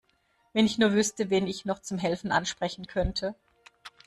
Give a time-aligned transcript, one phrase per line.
[0.53, 3.35] Wenn ich nur wüsste, wen ich noch zum Helfen ansprechen könnte.